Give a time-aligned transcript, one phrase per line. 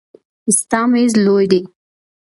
[0.57, 1.61] ستا میز لوی دی.